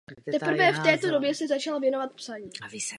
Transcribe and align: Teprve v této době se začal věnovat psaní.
Teprve 0.31 0.71
v 0.73 0.83
této 0.83 1.11
době 1.11 1.35
se 1.35 1.47
začal 1.47 1.79
věnovat 1.79 2.13
psaní. 2.13 2.49